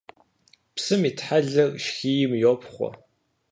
[0.75, 2.89] Псым итхьэлэр шхийм йопхъуэ.